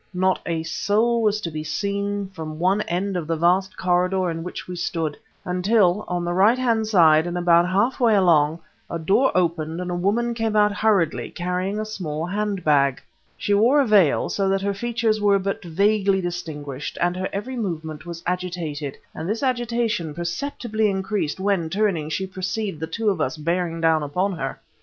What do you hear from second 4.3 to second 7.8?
in which we stood... until on the right hand side and about